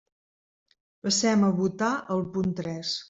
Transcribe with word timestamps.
Passem 1.07 1.45
a 1.49 1.53
votar 1.59 1.91
el 2.17 2.25
punt 2.39 2.57
tres. 2.63 2.97